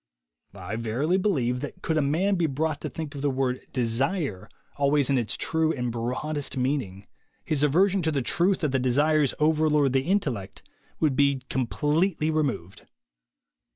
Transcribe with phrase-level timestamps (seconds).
[0.55, 4.49] I verily believe that could a man be brought to think of the word "desire"
[4.77, 7.05] always in its true and broadest meaning,
[7.45, 10.63] his aversion to the truth that the desires over lord the intellect
[10.99, 12.87] would be completely removed.